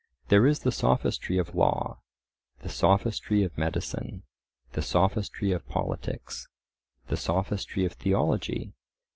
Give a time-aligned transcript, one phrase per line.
[0.29, 1.99] There is the sophistry of law,
[2.61, 4.23] the sophistry of medicine,
[4.71, 6.47] the sophistry of politics,
[7.09, 8.73] the sophistry of theology.